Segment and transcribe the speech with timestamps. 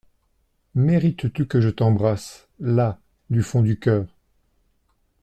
[0.73, 4.07] Mérites-tu que je t’embrasse, la, du fond du cœur?